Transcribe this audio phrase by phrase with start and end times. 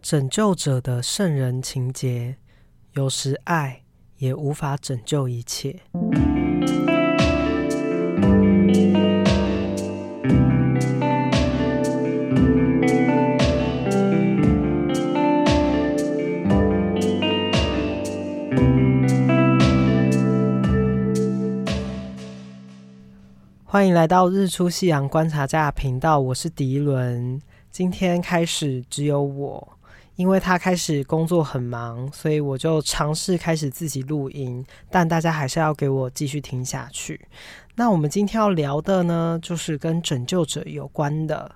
[0.00, 2.36] 拯救者的圣人情结，
[2.92, 3.82] 有时爱
[4.18, 5.80] 也无法拯救一切。
[23.64, 27.40] 欢迎来到日出夕阳观察家频道，我是迪伦。
[27.70, 29.77] 今天开始只有我，
[30.18, 34.66] 因为他开始工作很忙，所以我就尝试开始自己录音。
[34.90, 37.20] 但大家还是要给我继续听下去。
[37.76, 41.52] 那我们今天要聊的呢，就是跟拯救者有关的。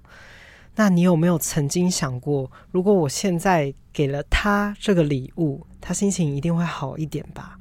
[0.76, 7.58] 那你有没有曾经想过，如果我现在给了他这个礼物，他心情一定会好一点吧？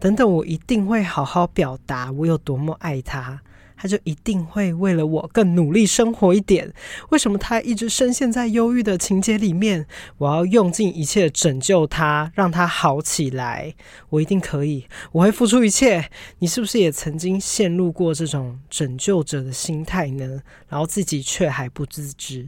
[0.00, 3.40] 等等，我一定会好好表达我有多么爱他。
[3.80, 6.70] 他就一定会为了我更努力生活一点。
[7.08, 9.86] 为什么他一直深陷在忧郁的情节里面？
[10.18, 13.74] 我要用尽一切拯救他，让他好起来。
[14.10, 16.10] 我一定可以，我会付出一切。
[16.40, 20.42] 你是不是也曾经陷入过这种拯救者的心态呢？
[20.68, 22.46] 然后自己却还不自知，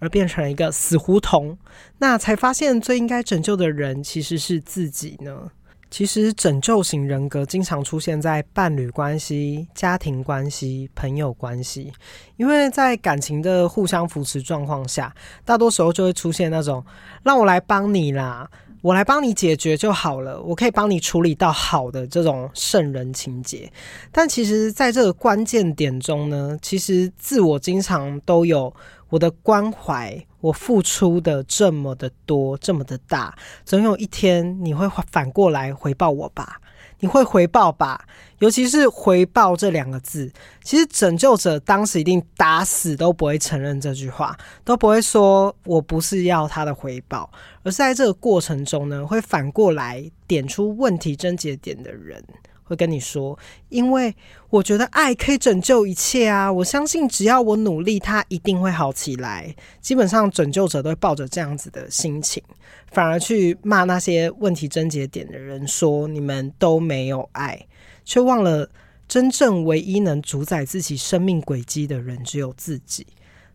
[0.00, 1.56] 而变成了一个死胡同。
[1.96, 5.50] 那才发现最应该拯救的人其实是自己呢？
[5.94, 11.92] 其实拯救型人格经常出现在伴侣关系、家庭关系、朋友关系，
[12.36, 15.14] 因为在感情的互相扶持状况下，
[15.44, 16.84] 大多时候就会出现那种
[17.22, 18.50] “让我来帮你啦，
[18.82, 23.72] 我来帮你解决就好了，我可以帮你处理到好的”这种圣人情节。
[24.10, 28.74] 但其实，在这个关键点中呢，其实自我经常都有
[29.10, 30.26] 我的关怀。
[30.44, 36.60] 我付出的这么的多，这么的大，总有一天你会反过来回报我吧？
[37.00, 38.04] 你会回报吧？
[38.40, 40.30] 尤其是“回报”这两个字，
[40.62, 47.30] 其实拯救者当时一定打死都不会承认这句话，都不会说我不是要他的回报，
[47.62, 52.22] 而是在这个过程中呢，会反过来点出问题症结点的人。
[52.64, 54.14] 会跟你说，因为
[54.50, 56.50] 我觉得爱可以拯救一切啊！
[56.50, 59.54] 我相信只要我努力，它一定会好起来。
[59.80, 62.42] 基本上，拯救者都会抱着这样子的心情，
[62.90, 67.66] 反而去骂那些问题症结点的人，说你们都没有爱，
[68.04, 68.68] 却忘了
[69.06, 73.06] 真正唯一能主宰自己生命轨迹的人只有自己。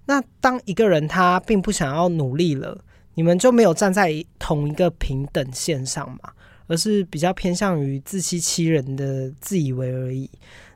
[0.05, 2.83] 那当一个人他并不想要努力了，
[3.15, 6.31] 你们就没有站在同一个平等线上吗？
[6.69, 10.29] 而是比较偏向于自欺欺人的自以为而已。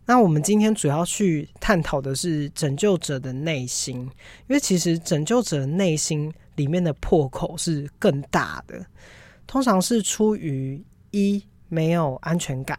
[0.05, 4.09] 那我们今天主要去探讨的是拯救者的内心，因
[4.49, 8.85] 为其实拯救者内心里面的破口是更大的，
[9.47, 12.77] 通常是出于一没有安全感，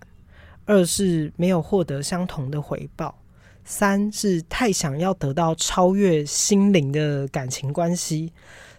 [0.66, 3.19] 二是没有获得相同的回报，
[3.64, 8.32] 三是太想要得到超越心灵的感情关系，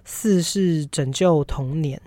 [0.04, 2.00] 四是拯救童年。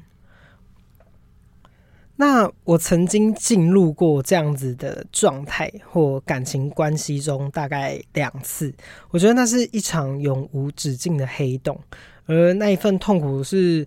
[2.21, 8.75] 那我曾经进入过这样子的状态或感情关系中，大概两次。
[9.11, 11.79] 我觉得那是一场永无止境的黑洞，
[12.27, 13.87] 而那一份痛苦是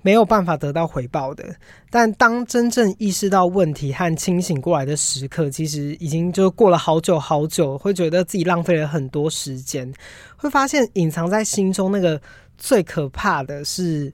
[0.00, 1.54] 没有办法得到回报的。
[1.90, 9.92] 但当真正意识到问题和清醒过来的时刻，其实已经就过了好久好久，会觉得自己浪费了很多时间，
[10.38, 12.18] 会发现隐藏在心中那个
[12.56, 14.10] 最可怕的是，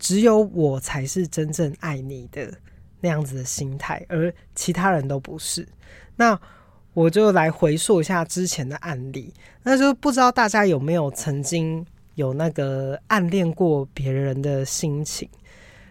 [0.00, 2.52] 只有我才是真正爱你的。
[3.04, 5.68] 那样子的心态，而其他人都不是。
[6.16, 6.40] 那
[6.94, 9.30] 我就来回溯一下之前的案例。
[9.62, 11.84] 那就不知道大家有没有曾经
[12.14, 15.28] 有那个暗恋过别人的心情，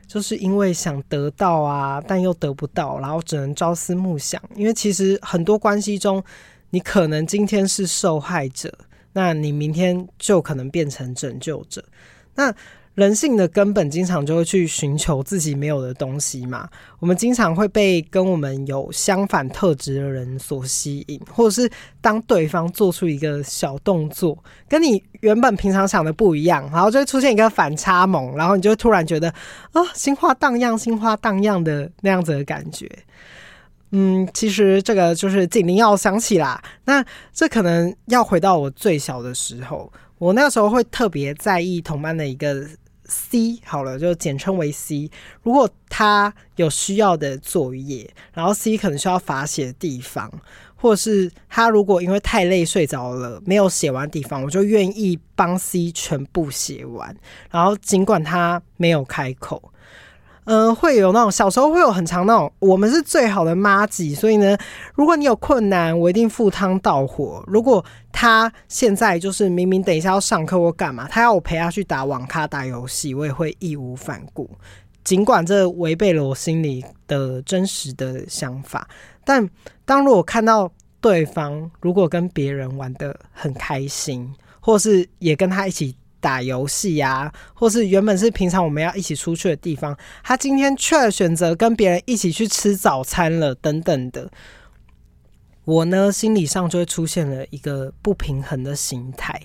[0.08, 4.42] 就是因为想得到啊，但又得不到，然后只能朝思暮想。
[4.56, 6.24] 因为其实很多关系中，
[6.72, 8.76] 你可能今天是受害者，
[9.12, 11.86] 那你明天就可能变成拯救者。
[12.34, 12.52] 那
[12.96, 16.70] 人性的根本经常就会去寻求自己没有的东西嘛。
[17.00, 21.68] 我们经常会被跟我们有相反特质的人所吸引，或者是
[22.02, 24.38] 当对方做出一个小动作，
[24.70, 29.28] 跟你原本平常想的不一样，然后就会出现一个反差萌，然后你就会突然觉得
[29.72, 32.88] 啊，心花荡漾，心花荡漾的那样子的感觉。
[33.90, 36.62] 嗯，其实这个就是警铃要响起啦。
[36.86, 37.04] 那
[37.34, 42.64] 这可能要回到我最小的时候，我那时候会特别在意同班的一个。
[43.06, 45.10] C 好了，就简称为 C。
[45.42, 50.32] 如果他有需要的作业，然后 C 可能需要罚写的地方，
[50.76, 57.16] 或者是他如果因为太累睡着了没有写完地方，我就愿意帮 C 全部写完。
[57.50, 59.73] 然后尽管他没有开口，
[60.46, 64.58] 嗯、会有那种小时候会有很长那种，我们是最好的妈吉，所以呢，
[64.94, 67.44] 如果你有困难，我一定赴汤蹈火。
[67.48, 74.50] 如果他现在就是明明等一下要上课或干嘛，他要我陪他去打网咖、打游戏，我也会义无反顾，
[75.04, 78.88] 尽管这违背了我心里的真实的想法。
[79.24, 79.50] 但
[79.86, 80.70] 当如果看到
[81.00, 85.96] 对方如果跟别人玩的很开心，或是也跟他一起。
[86.24, 94.32] 打游戏呀，或是原本是平常我们要一起出去的地方，他今天却选择跟别人一起去吃早餐了，等等的。
[95.66, 99.42] 我呢，心理上就会出现了一个不平衡的心态，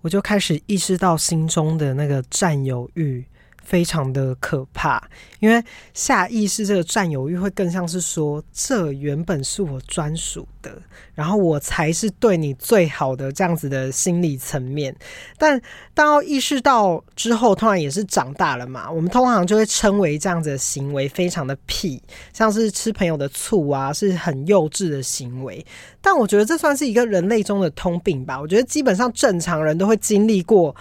[0.00, 3.24] 我就开始意识到心中的那个占有欲。
[3.66, 5.02] 非常的可怕，
[5.40, 5.60] 因为
[5.92, 10.70] 下意识这个占有欲会更像是说，这原本是我专属的，
[11.16, 14.94] 然后我才是对你最好的这样子的心理层面。
[15.36, 15.60] 但
[15.92, 22.00] 当要意识到之后，突然也是长大了嘛，我们通常就会称为这样子的行为非常的屁，
[22.32, 25.66] 像是吃朋友的醋啊，是很幼稚的行为。
[26.00, 28.40] 但我觉得这算是一个人类中的通病吧。
[28.40, 30.76] 我觉得基本上正常人都会经历过。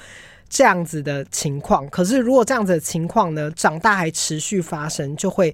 [0.47, 5.53] 这样子的情况，可是如果这样子的情况呢，长大还持续发生，就会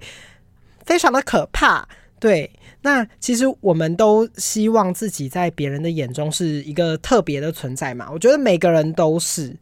[0.84, 1.88] 非常的可怕。
[2.20, 2.48] 对，
[2.82, 8.08] 那其实我们都希望自己在别人的眼中是一个特别的存在嘛。
[8.12, 9.56] 我觉得每个人都是，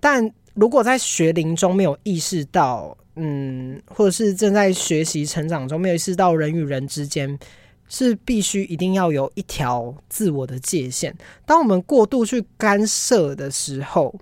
[0.00, 7.38] 但如果在学龄中没有意识到，嗯，或者是正在学习成长中没有意识到人与人之间
[7.88, 11.14] 是必须一定要有一条自我的界限。
[11.46, 14.12] 当我们过度去干涉的时候，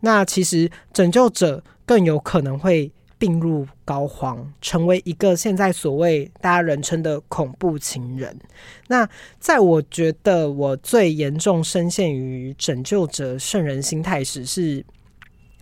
[0.00, 8.38] 那其实拯救者更有可能会病入膏肓，成为一个现在所谓大家人称的恐怖情人。
[8.86, 9.08] 那
[9.40, 14.84] 在我觉得我最严重深陷于拯救者圣人心态时，是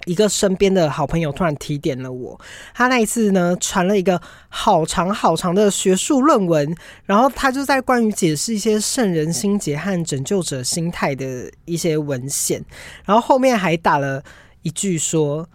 [0.06, 2.40] 一个身边的好朋友突然提点了我。
[2.72, 4.18] 他那一次呢，传了一个
[4.48, 6.74] 好长好长的学术论文，
[7.04, 12.64] 然后他就在关于解释一些圣人心结和拯救者心态的一些文献，
[13.04, 14.24] 然后后面还打了
[14.62, 15.46] 一句说。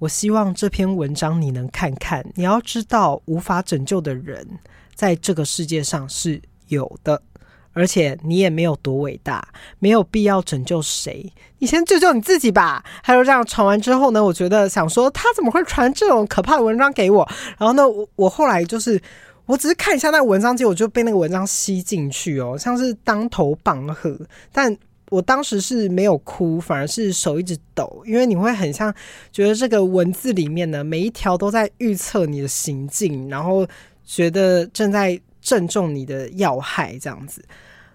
[0.00, 2.24] 我希望这篇文章你能看看。
[2.36, 4.46] 你要知道，无法拯救的人
[4.94, 7.20] 在这个世界上是有的，
[7.78, 9.46] 而且你也没有多伟大，
[9.78, 11.32] 没有必要拯救谁。
[11.58, 12.84] 你先救救你自己吧。
[13.02, 17.26] 还有这样传完之后呢，我觉得想说他怎么会传这种可怕的文章给我？
[17.56, 19.00] 然后呢，我我后来就是
[19.46, 24.18] 我只是看一下那个文章，结果就被那个文章吸进去哦，像是当头棒喝，
[24.52, 24.76] 但。
[25.10, 28.94] 我当时是没有哭，反而是手一直抖，因为你会很像
[29.32, 33.66] 觉得这个文字里面呢，每一条都在预测你的行径，然后
[34.04, 37.42] 觉得正在正中你的要害，这样子，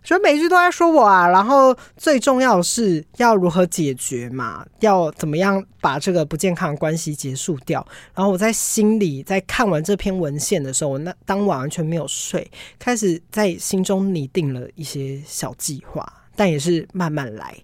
[0.04, 1.28] 所以每句都在说我啊。
[1.28, 7.86] 然后最重要是要如何解决嘛，要怎么样把这个不健康的关系结束掉。
[8.14, 16.06] 然后我在心里在看完这篇文献的时候，我那当晚完全没有睡，开始在心中拟定了一些小计划。
[16.36, 17.56] 但也是慢慢来。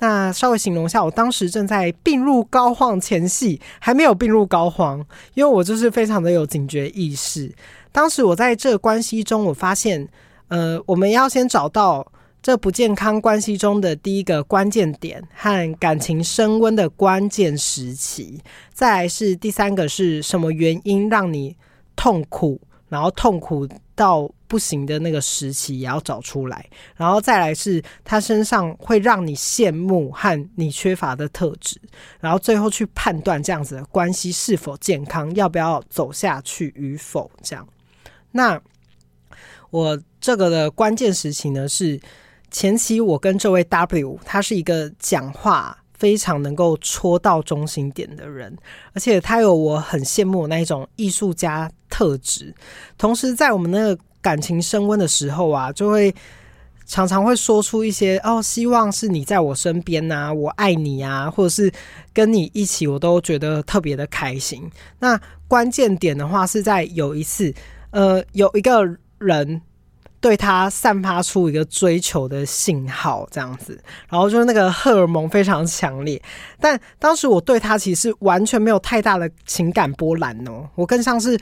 [0.00, 5.04] 那稍微形容一下，我当时正在病入膏肓前夕，还没有病入膏肓，
[5.34, 7.52] 因为我就是非常的有警觉意识。
[7.92, 10.08] 当时我在这个关系中，我发现，
[10.48, 12.06] 呃，我们要先找到
[12.42, 18.40] 这不健康关系中的第一个关键点和感情升温的关键时期，
[18.72, 21.56] 再来是第三个是什么原因让你
[21.96, 26.64] 痛苦，然后痛苦到不行的那个时期也要找出来，
[26.96, 31.78] 然后再来是他身上会让你羡慕和你缺乏的特质，
[32.20, 37.30] 然后最后去判断这样子的关系是否健康，要不要走下去与否。
[37.42, 37.68] 这样，
[38.30, 38.58] 那
[39.70, 41.98] 我这个的关键时期呢，是
[42.50, 48.54] 前期我跟这位 W，他是一个讲话非常能够戳到中心点的人，
[48.92, 52.54] 而且他有我很羡慕那一种艺术家特质，
[52.98, 53.98] 同时在我们那个。
[54.20, 56.12] 感情升温的时候啊，就会
[56.84, 61.72] 常常会说出一些哦，希望是你在我身边呐、啊，我爱你啊，或者是
[62.12, 64.68] 跟你一起，我都觉得特别的开心。
[64.98, 67.54] 那关键点的话是在有一次，
[67.90, 68.84] 呃，有一个
[69.18, 69.62] 人
[70.20, 76.20] 对他散发出一个追求的信号，这样子，然后就是那个荷尔蒙非常强烈。
[76.60, 81.38] 但当时我对他其实完全没有太大的情感波澜哦，我更像是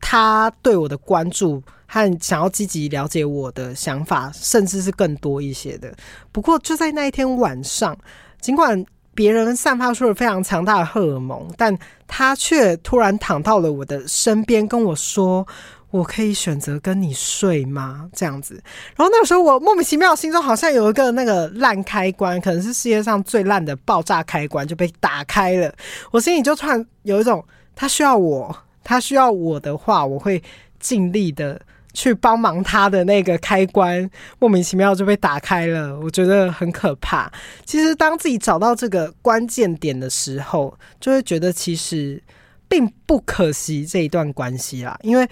[0.00, 1.62] 他对我的关注。
[1.86, 5.94] 和想要积极了解我的想法，甚至是更多一些的。
[6.32, 7.96] 不过就在那一天晚上，
[8.40, 11.78] 尽管别人散发出了非常强大的荷尔蒙，但
[12.08, 15.46] 他却突然躺到了我的身边，跟我说
[15.94, 18.54] ：“我可以选择跟你睡吗？”这样子。
[18.96, 25.72] 然后那个时候，我莫名其妙心中好像有一个那个烂开关，可能是世界上最烂的爆炸开关就被打开了。
[26.10, 27.44] 我心里就突然有一种
[27.76, 28.56] 他需要我。
[28.86, 30.42] 他需要我的话，我会
[30.78, 31.58] 尽力的
[31.94, 37.32] 去帮忙他的那个开关，莫名其妙就被打开了，我觉得很可怕。
[37.64, 42.22] 其实当自己找到这个关键点的时候，就会觉得其实
[42.68, 45.26] 并不可惜这一段关系啦，因为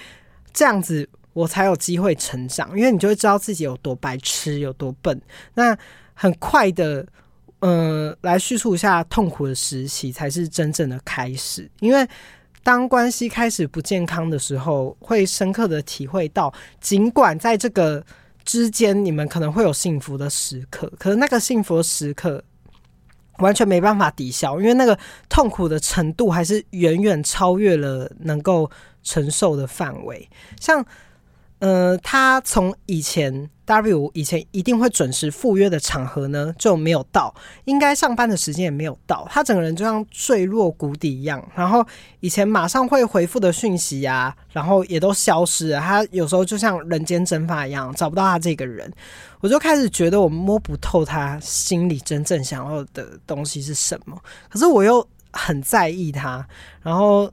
[0.52, 5.20] 这样子我才有机会成长，因为你就会知道自己有多白痴，有多笨。
[5.54, 5.76] 那
[6.14, 7.06] 很快的。
[7.60, 11.70] 呃，来叙述一下痛苦的时期才是真正的开始。
[11.78, 12.04] 因为
[12.64, 18.04] 当关系开始不健康的时候，会深刻的体会到，尽管在这个
[18.44, 22.42] 之间你们可能会有幸福的时刻，可是那个幸福的时刻
[23.42, 28.70] 完全没办法抵消，因为那个痛苦的程度还是远远超越了能够
[29.02, 30.26] 承受的范围。
[30.58, 30.82] 像。
[31.62, 37.32] 呃，他从以前 W 以前一定会准时赴约的场合呢，就没有到，
[37.66, 41.40] 应该上班的时间也没有到，他整个人就像坠落谷底一样。
[41.54, 41.86] 然后
[42.18, 45.78] 以前马上会回复的讯息啊，然后也都消失了。
[45.78, 48.92] 他有时候就像人间蒸发一样，找不到他这个人。
[49.38, 56.44] 我就开始觉得我摸不透他心里真正想要的东西是什么，可是我又很在意他，
[56.82, 57.30] 然后。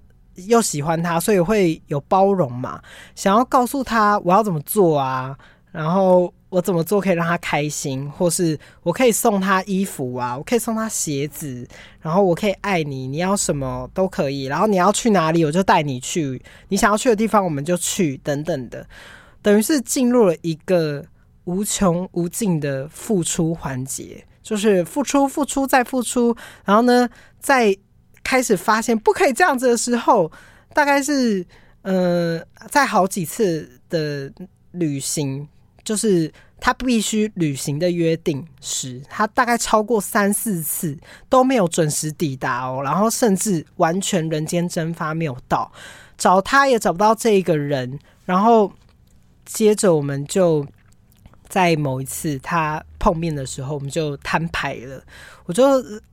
[0.47, 2.81] 又喜欢他，所以会有包容嘛？
[3.15, 5.37] 想要告诉他我要怎么做啊，
[5.71, 11.67] 然后我怎么做可以让他开心，或是我可以送他衣服啊，我可以送他鞋子，
[12.01, 18.85] 然后我可以爱你，你要什么都可以，然后你要去哪里我就带你去，你想要去的地方我们就去，等等的，
[19.41, 21.05] 等于是进入了一个
[21.43, 27.07] 无穷无尽的付出环节，就是付出、付出再付出，然后呢，
[27.39, 27.77] 在。
[28.29, 30.31] 开始发现不可以这样子的时候，
[30.71, 31.43] 大概是
[31.81, 34.31] 呃，在好几次的
[34.73, 35.47] 旅行，
[35.83, 40.95] 就是他必须履行的约定时，他大概超过三四次
[41.27, 45.71] 都没有准时抵达哦，然后甚至完全人间蒸发没有到，
[46.15, 48.71] 找他也找不到这一个人，然后
[49.43, 50.63] 接着我们就。
[51.49, 55.03] 在某一次他碰面的时候，我们就摊牌了。
[55.45, 55.63] 我就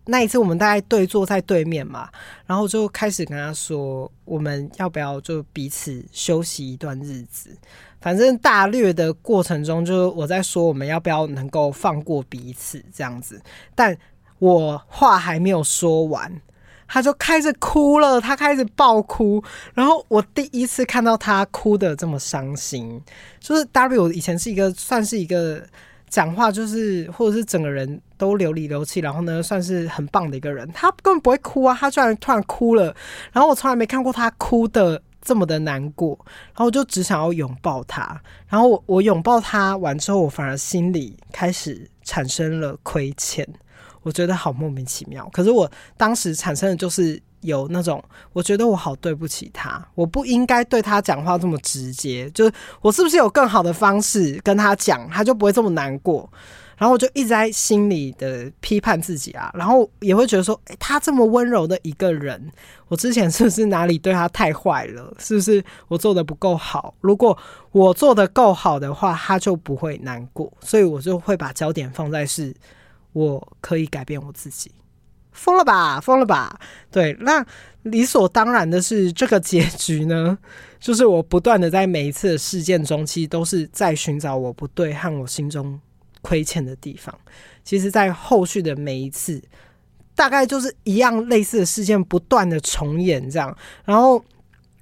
[0.07, 2.09] 那一次，我们大概对坐在对面嘛，
[2.47, 7.55] 然后就开始跟他说，我们要不要就彼此休息一段日子？
[8.01, 13.41] 反正大略的过程中，就是我在说我们要不要能够放过彼此这样子。
[13.75, 13.97] 但
[14.39, 16.33] 我话还没有说完。
[16.89, 19.43] 他就开始哭了，他开始爆哭，
[19.75, 23.03] 然后我第一次看到他哭得这么伤心。
[23.41, 25.63] 就是 W 以前是一个算是一个
[26.09, 32.95] 讲话就是或者是整个人都流里流气，然后呢算是很棒的一个人，他根本不会哭啊，他居然突然哭了，
[33.33, 36.17] 然后我从来没看过他哭得这么的难过，
[36.49, 43.47] 然后我就只想要拥抱他，然后我我拥抱他完之后，我反而心里开始产生了亏欠。
[44.07, 48.01] 我觉得好莫名其妙，可是我当时产生的就是有那种，
[48.33, 56.31] 我觉得我好对不起他，我不应该对他讲话这么直接，就是我是不是有更好的方式跟他讲，他就不会这么难过。
[56.77, 62.41] 然后我就一直在心里的批判自己啊，然后也会觉得说，诶，他这么温柔的一个人，
[62.87, 65.13] 我之前是不是哪里对他太坏了？
[65.19, 66.95] 是不是我做的不够好？
[67.01, 67.37] 如果
[67.73, 72.55] 我做的够好的话，他就不会难过，所以我就会把焦点放在是。
[73.17, 74.71] 我可以改变我自己，
[75.33, 76.61] 疯了吧，疯了吧？
[76.91, 77.43] 对，那
[77.85, 80.37] 理所当然的是，这个结局呢，
[80.79, 85.81] 就是我不断的在每一次的事件中，其实都是在寻找我不对和我心中
[86.21, 87.19] 亏欠的地方。
[87.65, 89.43] 其实，在后续的每一次，
[90.15, 93.57] 大概就是一样类似的事件不断的重演，这样，
[93.87, 94.23] 然后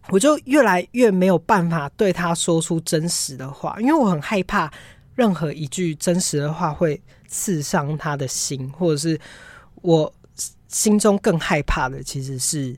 [0.09, 4.69] 我就越来越没有办法对他说出真实的话，因为我很害怕
[5.15, 7.01] 任何一句真实的话会。
[7.35, 9.21] 刺伤他的心，或者是
[9.83, 10.15] 我
[10.69, 12.77] 心中更害怕的，其实是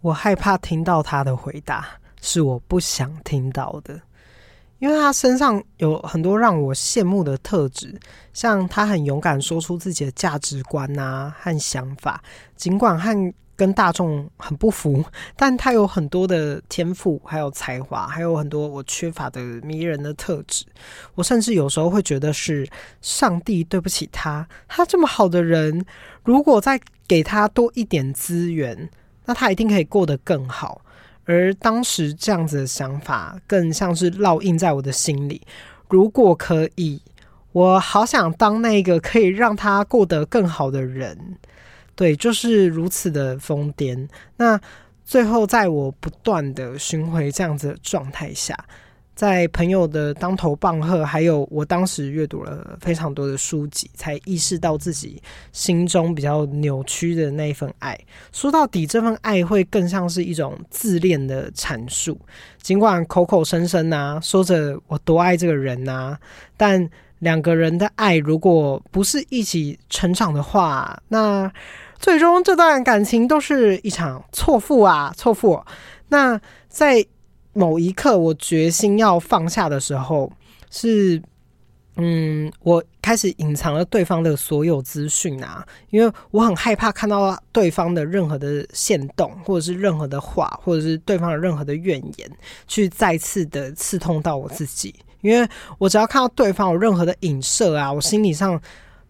[0.00, 1.86] 我害怕听到他的回答
[2.20, 4.00] 是我不想听到的，
[4.80, 7.96] 因为他身上有很多让我羡慕的特质，
[8.32, 12.20] 像他很勇敢说出自己的价值观啊和想法，
[12.56, 13.32] 尽管和。
[13.58, 15.04] 跟大众很不符，
[15.36, 20.64] 但他有很多的天赋，还有才华，还有很多我缺乏的迷人的特质。
[21.16, 22.64] 我甚至有时候会觉得是
[23.02, 25.84] 上帝对不起他，他这么好的人，
[26.22, 28.88] 如果再给他多一点资源，
[29.24, 30.80] 那他一定可以过得更好。
[31.24, 35.42] 而当时这样子的想法，更像是烙印在我的心里。
[35.88, 37.02] 如果可以，
[37.50, 41.36] 我好想当那个可以让他过得更好的人。
[41.98, 44.08] 对，就是如此的疯癫。
[44.36, 44.58] 那
[45.04, 48.56] 最后，在我不断的巡回这样子的状态下，
[49.16, 57.98] 在朋友的当头棒喝，还有我当时阅读了非常多的书籍，才意识到自己心中比较扭曲的那一份爱。
[58.32, 62.16] 说到底，这份爱会更像是一种自恋的阐述。
[62.62, 66.16] 尽管口口声声啊说着我多爱这个人啊，
[66.56, 66.88] 但
[67.18, 71.50] 两个人的爱如果不是一起成长的话，那
[71.98, 75.62] 最终这段感情都是一场错付啊，错付。
[76.08, 77.04] 那在
[77.52, 80.30] 某一刻，我决心要放下的时候，
[80.70, 81.20] 是，
[81.96, 92.30] 嗯，我开始隐藏了对方的所有资讯啊，因为我很害怕看到对方的任何的限动，或者是任何的话，或者是对方的任何的怨言，
[92.68, 94.94] 去再次的刺痛到我自己。
[95.20, 98.60] 因为我只要看到对方有任何的影射啊，我心理上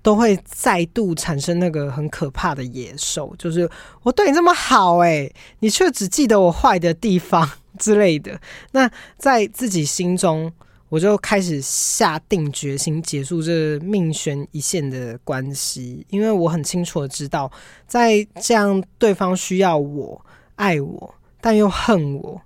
[0.02, 3.68] 都会再度产生那个很可怕的野兽，就是
[4.02, 7.48] 我对你这么好，欸，诶，你却只记得我坏的地方。
[7.78, 8.40] 之类的，
[8.72, 10.52] 那在自己心中，
[10.88, 17.48] 我就开始下定决心结束这命悬一线的关系，因为我很清楚的知道，
[17.86, 20.20] 在这样对方需要我、
[20.56, 22.42] 爱我，但又恨我，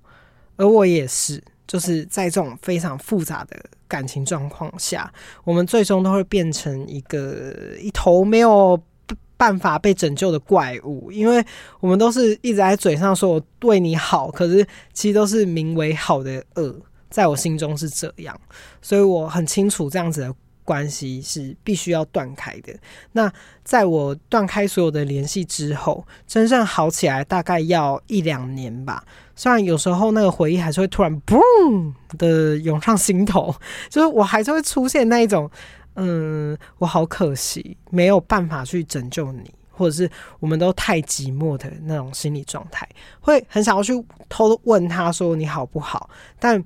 [0.56, 3.56] 而我也是，就是在这种非常复杂的
[3.88, 5.10] 感情状况下，
[5.44, 8.78] 我们最终都会变成一个一头没有。
[9.34, 11.44] 办法被拯救的怪物，因为
[11.80, 16.72] 我们都是一直在嘴上说我对你好，可是其实都是名为好的恶，
[17.10, 18.40] 在我心中是这样，
[18.80, 20.32] 所以我很清楚这样子的
[20.64, 22.74] 关系是必须要断开的。
[23.12, 23.32] 那
[23.64, 29.04] 在我断开所有的联系之后，真正好起来大概要一两年吧。
[29.34, 33.54] 虽然有时候那个回忆还是会突然嘣的涌上心头，
[33.88, 35.50] 就是我还是会出现那一种。
[35.94, 42.88] 嗯，我好可惜，没有办法去拯救你，或者是我们都太寂寞的那种心理状态，
[43.20, 43.92] 会很想要去
[44.26, 46.64] 偷问他说你好不好，但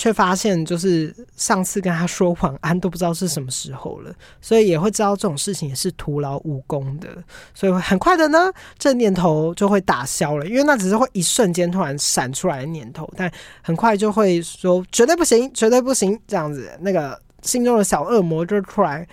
[0.00, 7.08] 却发现就是上次跟他说晚安都不知道是什么时候了，所以也会知道这种事情也是徒劳无功的，
[7.52, 13.30] 所以很快的呢，这念头就会打消了，因为那只是会一瞬间突然闪出来的念头，但
[13.60, 17.20] 很快就会说绝对不行，绝对不行，这样子那个。
[17.42, 19.08] 心中的小恶魔就出来，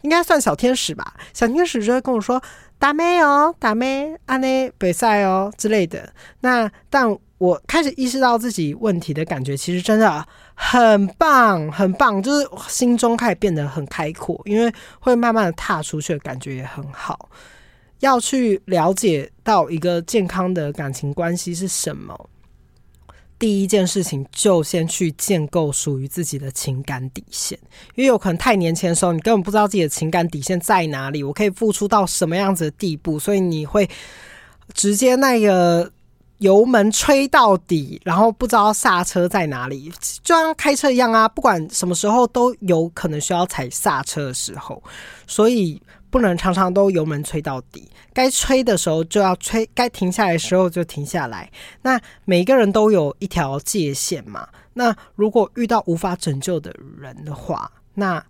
[0.00, 1.12] 应该算小天使吧。
[1.34, 2.42] 小天使就会跟我说
[2.80, 17.28] ：“打咩哦，打咩，安内比赛哦之类的。”那但我开始意识到自己问题的感觉，其实真的很棒，很棒，就是心中开始变得很开阔，因为会慢慢的踏出去的感觉也很好。
[18.00, 22.28] 要去了解到一个健康的感情关系是什么。
[23.38, 27.58] 第一件事情就先去建构属于自己的情感底线，
[27.94, 33.86] 因为有可能太年轻的时候，你根本不知道自己的情感底线在哪里，我可以付出到什么样子的地步，所以你会
[34.72, 35.90] 直接那个
[36.38, 39.90] 油门吹到底，然后不知道刹车在哪里，
[40.22, 44.82] 就像开车一样啊，不管什么时候都有可能需要踩刹车的时候，
[45.26, 45.80] 所以。
[46.08, 51.50] 不能常常都油门吹到底，该吹的时候就要吹，该停下来的时候就停下来。
[51.82, 54.48] 那每个人都有一条界限嘛。
[54.72, 58.24] 那如果遇到无法拯救的人的话，那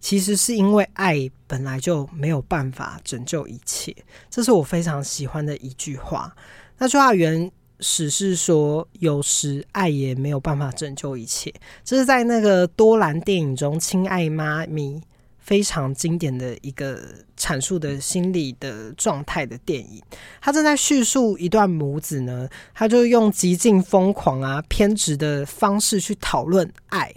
[0.00, 3.94] 其实是因为爱本来就没有办法拯救一切。
[4.28, 6.34] 这是我非常喜欢的一句话。
[6.80, 11.52] 那句话原始是说，有时爱也没有办法拯救一切。
[11.84, 14.94] 这是在那个多兰电影中，《亲爱妈咪》。
[15.38, 17.02] 非常经典的一个
[17.36, 20.00] 阐述的心理的状态的电影，
[20.40, 27.12] 他正在叙述一段母子呢，他就用极尽疯狂啊、偏执的方式去讨论爱。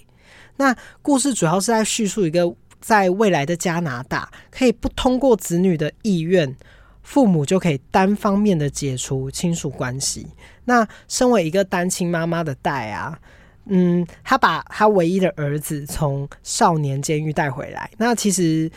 [0.55, 6.55] 那故事主要是在叙述一个在未来的加拿大，可以不通过子女的意愿，
[7.03, 10.25] 父母就可以单方面的解除亲属关系。
[10.65, 13.19] 那身为一个单亲妈妈的黛啊。
[13.65, 17.89] 嗯，他把他唯一的儿子从少年监狱带回来。
[17.97, 18.69] 那其实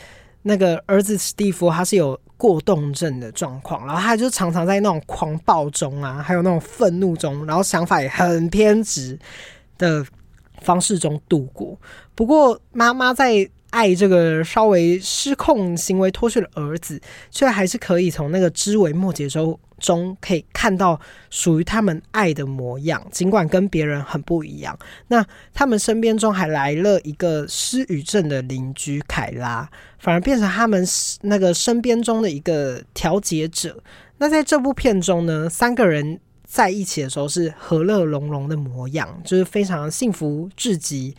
[0.43, 9.19] 那个儿子史蒂夫他是有过动症的状况，然后他就常常在那种狂暴中啊，还有那种愤怒中，然后想法也很偏执
[9.77, 10.05] 的
[10.61, 11.77] 方式中度过。
[12.15, 17.01] 不过妈妈在爱这个稍微失控行为脱序的儿子，
[17.31, 19.59] 却还是可以从那个枝微末节中。
[19.79, 20.99] 中可以看到
[21.29, 24.75] 属于他们爱的模样，尽管跟别人很不一样。
[25.09, 30.83] 那他们身边中还来了一个失语症的邻居凯拉，反而变成他们
[31.21, 33.83] 那个身边中的一个调节者。
[34.17, 41.15] 那在这部片中呢，三个人在一起的时候是和乐融融的模样，就是非常幸福至极。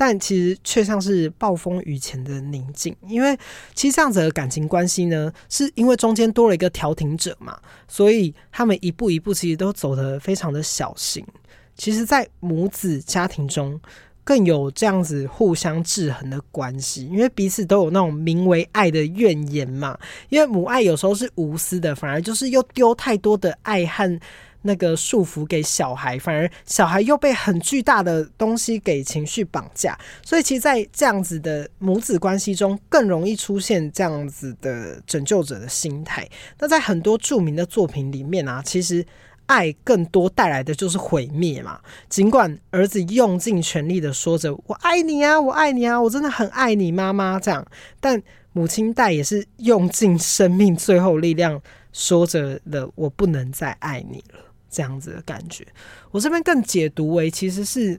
[0.00, 3.36] 但其实却像是暴风雨前的宁静，因为
[3.74, 7.58] 其实这样子的感情关系呢，是因为中间多了一个调停者嘛，
[7.88, 11.26] 所以他们一步一步其实都走得非常的小心。
[11.74, 13.80] 其实，在母子家庭中
[14.22, 19.98] 更有这样子互相制衡的关系，因为彼此都有那种名为爱的怨言嘛。
[20.28, 24.20] 因为母爱有时候是无私的，反而就是又丢太多的爱和。
[24.62, 36.28] 那个束缚给小孩，反而小孩又被很巨大的东西给情绪绑架，所以其实，在这样子的母子关系中，更容易出现这样子的拯救者的心态。
[36.58, 39.04] 那在很多著名的作品里面啊，其实
[39.46, 41.78] 爱更多带来的就是毁灭嘛。
[42.08, 47.64] 尽管儿子用尽全力的说着“我爱你啊，我爱你啊，我真的很爱你，妈妈”这样，
[48.00, 48.20] 但
[48.52, 54.40] 母亲代也是用尽生命最后力量说着的“我不能再爱你了”。
[54.70, 55.66] 这样子的感觉，
[56.10, 57.98] 我这边更解读为，其实是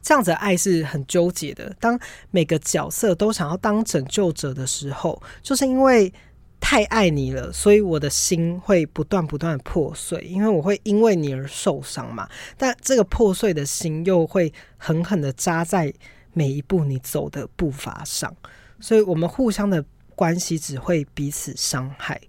[0.00, 1.74] 这样子爱是很纠结的。
[1.80, 1.98] 当
[2.30, 6.12] 每个角色都想要当拯救者的时候，就是因为
[6.60, 12.28] 太爱你了，所以我的心会不断不断破碎，因为我会因为你而受伤嘛。
[12.56, 15.92] 但这个破碎的心又会狠狠的扎在
[16.32, 18.34] 每一步你走的步伐上，
[18.80, 22.20] 所以我们互相的关系只会彼此伤害。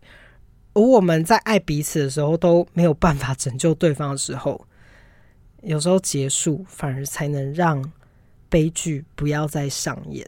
[0.77, 4.63] 而我们在爱彼此的时候都没有办法拯救对方的时候，
[5.63, 7.91] 有时候结束反而才能让
[8.47, 10.23] 悲剧不要再上演。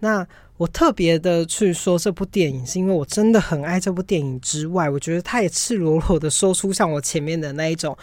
[0.00, 7.96] 那我特别的去说这部电影，是因为我真的很爱这部电影之外，我觉得他也赤裸裸的说出像我前面的那一种，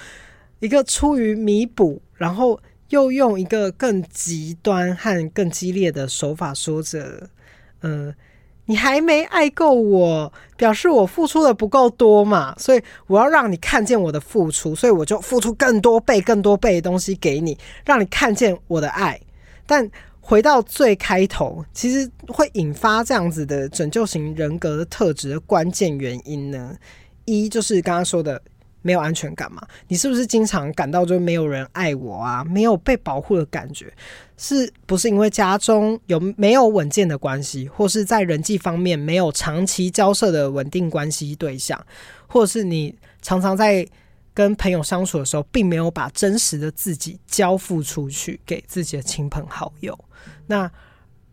[0.62, 2.58] 一个出于弥补，然后
[2.88, 7.30] 又用一个更极端和更激烈的手法说着，
[7.82, 8.16] 呃。
[8.66, 12.56] 你还没爱够我，表示我付出的不够多嘛？
[12.58, 19.20] 所以我要让你看见我的付出，所以我就付出更多倍、更多倍的东西给你，让你看见我的爱。
[19.66, 26.76] 但回到最开头，其实会引发这样子的拯救型人格的特质的关键原因呢，
[27.26, 28.42] 一就是刚刚说的。
[28.86, 29.66] 没有安全感嘛？
[29.88, 32.44] 你是不是经常感到就没有人爱我啊？
[32.44, 33.92] 没有被保护的感觉，
[34.38, 41.84] 是不是因为家中有没有稳健的关系，或是在人际方面没有长期交涉的稳定关系对象，
[42.28, 43.84] 或是你常常在
[44.36, 49.98] 跟朋友相处的时候，并没有把真实的自己交付出去给自己的亲朋好友？
[50.46, 50.72] 那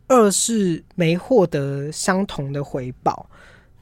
[0.08, 3.28] 二是没获得相同的回报。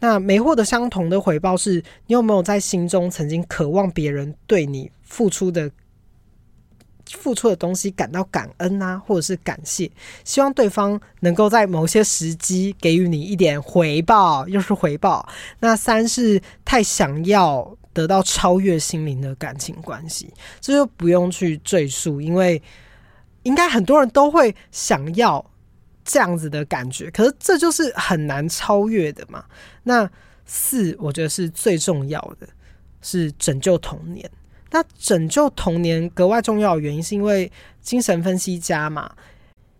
[0.00, 1.74] 那没获得相同的回报，是
[2.06, 5.70] 你有没有在心中曾经渴望别人对你付出的
[7.10, 9.90] 付出的东西感到感恩啊，或者是感谢，
[10.24, 15.28] 希望对方能够在某些时机给予你一点回报，又是回报。
[15.58, 22.62] 那三是太想要得到超越心灵的感情关系，这就不用去赘述，因为
[23.42, 25.44] 应该很多人都会想要。
[26.10, 29.44] 这样子的感觉，可是这就是很难超越的嘛。
[29.84, 30.10] 那
[30.44, 32.48] 四，我觉得是最重要的，
[33.00, 34.28] 是拯救童年。
[34.72, 39.12] 那拯救童年格外重要的原因，是因为精神分析家嘛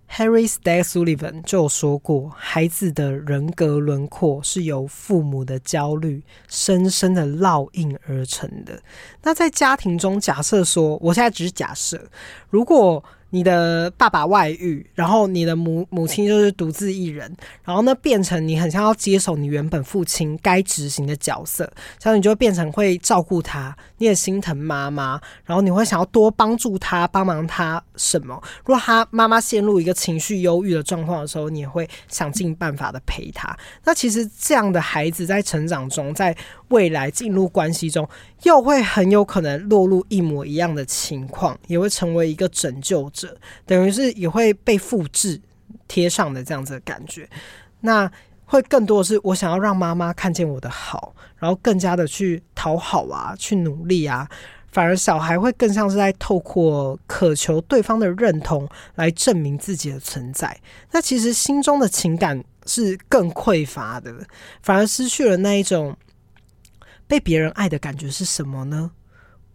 [0.08, 8.80] ，Harry Stack Sullivan 就有说过，孩子的人格轮廓是由父母的焦虑深深的烙印而成的。
[9.22, 12.08] 那在家庭中，假设说，我现在只是假设，
[12.48, 28.40] 如果你的爸爸外遇，然后你的母母亲就是独自一人，然后呢，变成你很像要接手你原本父亲该执行的角色，这样你就变成会照顾他，你也心疼妈妈，然后你会想要多帮助他，帮忙他什么？
[28.64, 33.56] 如果他妈妈陷入一个情绪忧郁的状况的时候，你也会想尽办法的陪他。
[33.84, 36.36] 那其实这样的孩子在成长中，在
[36.70, 38.08] 未来进入关系中，
[38.42, 43.36] 又会很有可能落入一模一样的情况，也会成为一个拯救者。
[43.66, 45.40] 等于是也会被复制
[45.86, 47.28] 贴上的这样子的感觉，
[47.80, 48.10] 那
[48.46, 54.28] 会更多的是我想要让妈妈看见我的好，然后更加的去讨好啊，去努力啊，
[54.72, 60.56] 反而小孩会更像是在透过渴求对方的认同来证明自己的存在，
[60.92, 64.12] 那其实心中的情感是更匮乏的，
[64.62, 65.96] 反而失去了那一种
[67.10, 68.92] 被别人爱的感觉是什么呢？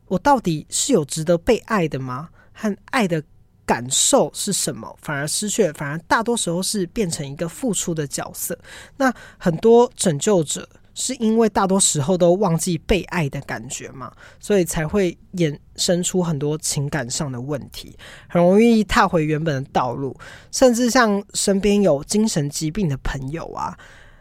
[0.07, 2.27] 我到底是有值得被爱的吗？
[2.51, 3.23] 和爱的。
[3.67, 4.95] 感受是什么？
[5.01, 8.55] 反而失去了，反而大多时候是变成一个付出的角色。
[8.97, 17.97] 那很多拯救者是因为大多时候都忘记被爱的感觉嘛，所以才会衍生出很多情感上的问题，
[18.29, 20.15] 很容易踏回原本的道路。
[20.51, 23.75] 甚至像身边有精神疾病的朋友啊，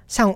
[0.08, 0.34] 像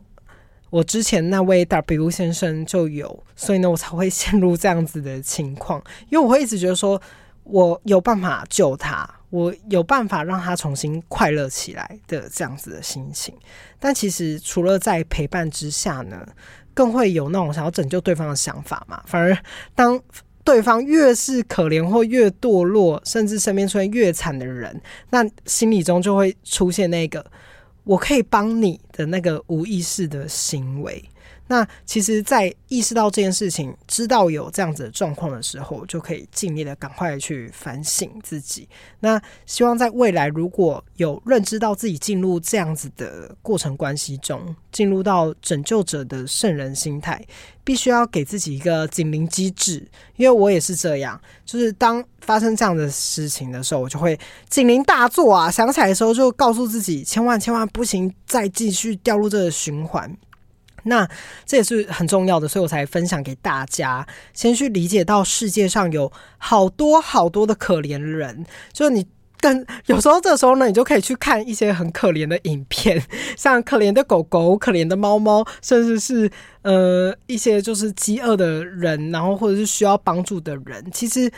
[0.70, 7.00] 我之前那位 W 先生就有，所以呢，我才会陷入这样子的情况，因为我会一直觉得说。
[7.50, 13.34] 我有办法救他，我有办法让他重新快乐起来的这样子的心情。
[13.80, 16.26] 但其实除了在陪伴之下呢，
[16.74, 19.02] 更会有那种想要拯救对方的想法嘛。
[19.06, 19.34] 反而
[19.74, 19.98] 当
[20.44, 24.78] 对方越是可怜或越堕落，甚至身边出现越惨的人，
[25.08, 27.24] 那心里中就会出现那个
[27.88, 31.02] 我可以帮你的那个无意识的行为。
[31.48, 38.68] 那其实，在意识到这件事情，知道有这样子的状况的时候，就可以尽力的赶快去反省自己。
[39.00, 47.24] 那希望在未来，如果有认知到自己进入这样子的过程关系中，进入到拯救者的圣人心态，
[47.64, 49.88] 必须要给自己一个警铃机制。
[50.16, 54.18] 因为我也是这样，就是当发生这样的事情的时候，我就会
[54.50, 60.14] 警铃大作啊，想起来的时候就告诉自己，千万千万不行，再继续掉入这个循环。
[60.84, 61.08] 那
[61.44, 64.06] 这也是很重要的，所以我才分享给大家。
[64.32, 69.06] 先去理解到世界上有好多好多的可怜人，就是你
[69.40, 73.02] 跟有时候这时候呢，你就可以去看一些很可怜的影片，
[73.36, 76.30] 像可怜的狗狗、可怜的猫猫，甚至是
[76.62, 81.30] 呃一些就是饥饿的人，然后或者是需要帮助的人，其实。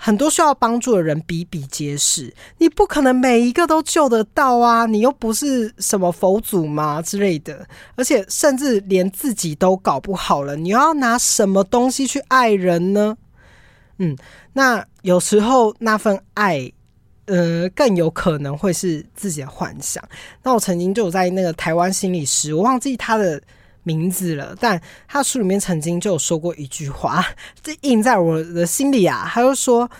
[0.00, 4.86] 很多需要帮助的人比比皆是，你不可能每一个都救得到啊！
[4.86, 13.18] 你又不是什么佛祖嘛之类的，而且甚至连自己都搞不好了，你要拿什么东西去爱人呢？
[13.98, 14.16] 嗯，
[14.52, 16.72] 那有时候那份爱，
[17.26, 20.02] 呃，更有可能会是自己的幻想。
[20.44, 23.42] 那我曾经就有在那个台湾心理师，我忘记他的。
[23.88, 27.24] 名字了，但他书里面曾经就有说过一句话，
[27.62, 29.26] 这印在我的心里啊。
[29.32, 29.90] 他就说：“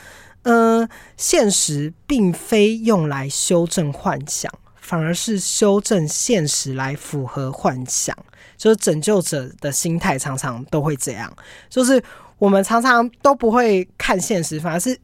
[0.45, 8.15] 嗯、现实并非用来修正幻想，反而是修正现实来符合幻想。
[8.59, 11.33] 就是拯救者的心态常常都会这样，
[11.71, 12.03] 就是
[12.39, 14.99] 我们常常都不会看现实，反而是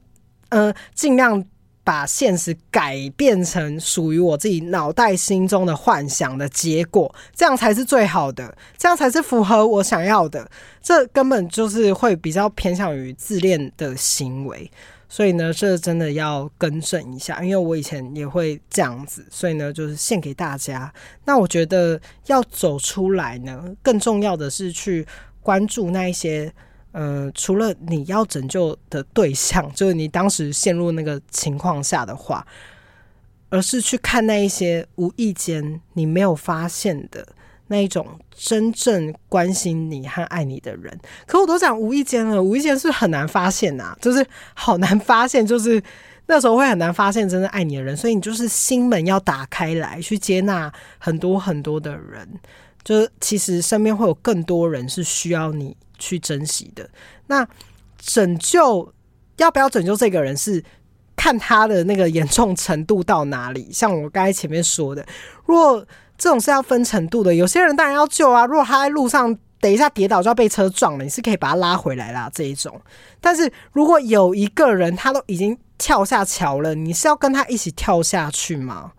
[0.51, 1.42] 嗯，尽量。”
[1.85, 10.51] 把现实改变成属于我自己脑袋心中的幻想的结果，这样才是最好的，这样才是符合我想要的。
[10.83, 14.70] 这根本就是会比较偏向于自恋的行为，
[15.09, 20.92] 所以呢，这真的要更正一下，因为我以前也会这样子，所以呢，就是献给大家。
[21.27, 25.07] 那我觉得要走出来呢，更重要的是去
[25.42, 26.51] 关注那一些。
[26.94, 32.46] 呃，除了你要拯救的对象，就是你当时陷入那个情况下的话，
[33.50, 37.26] 而是去看那一些无意间你没有发现的
[37.66, 40.96] 那一种真正关心你和爱你的人。
[41.26, 45.83] 可我都讲无意间了，无意间是很难发现呐，就是好难发现，就是
[46.26, 47.96] 那时候会很难发现真正爱你的人。
[47.96, 52.28] 所以你就是心门要打开来，去接纳很多很多的人，
[52.85, 55.76] 就是其实身边会有更多人是需要你。
[56.04, 56.88] 去珍惜的。
[57.28, 57.46] 那
[57.98, 58.92] 拯救
[59.36, 60.62] 要不要拯救这个人，是
[61.16, 63.72] 看他的那个严重程度到哪里。
[63.72, 65.06] 像我刚才前面说的，
[65.46, 65.86] 如果
[66.18, 68.44] 这种是要分程度的，有些人当然要救啊。
[68.44, 72.78] 如果他在路上等一下跌倒就要被车撞了，你是可以把他拉回来啦，这一种。
[73.20, 78.92] 但是如果有一个人他都已经跳下桥了，你是要跟他一起跳下去吗？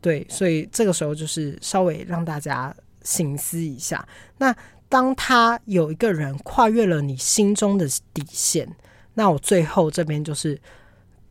[0.00, 4.06] 对，所以这个时候就是稍微让大家醒思一下。
[4.38, 4.54] 那。
[4.90, 8.68] 当他有一个人跨越了你心中的底线，
[9.14, 10.60] 那我最后这边就是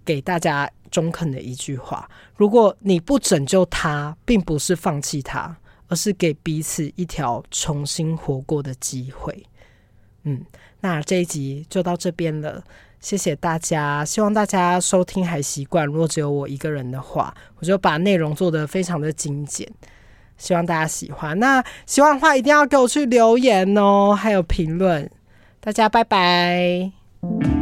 [0.06, 5.58] 给大家中肯的一句话：如果你不拯救他，并不是放弃他，
[5.90, 9.46] 而是给彼此一条重新活过的机会。
[10.24, 10.46] 嗯，
[10.80, 12.64] 那这一集就到这边了，
[13.02, 15.86] 谢谢大家，希望大家收听还习惯。
[15.86, 19.70] 如果只有我一个人的话，我就把内容做得非常的精简。
[20.40, 25.08] 希望大家喜欢，那喜欢的话一定要给我去留言哦，还有评论。
[25.60, 27.59] 大家拜拜。